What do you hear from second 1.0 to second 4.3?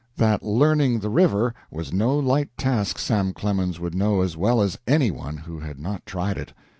the river was no light task Sam Clemens would know